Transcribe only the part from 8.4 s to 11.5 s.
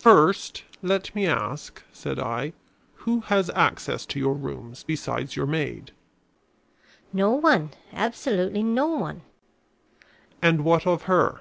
no one." "And what of her?"